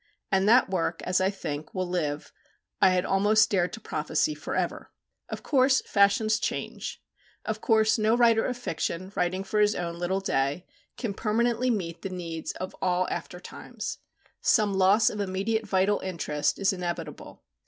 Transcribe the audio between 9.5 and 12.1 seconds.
his own little day, can permanently meet the